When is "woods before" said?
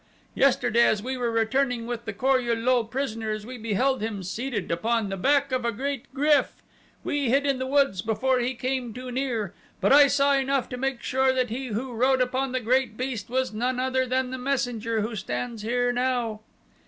7.67-8.39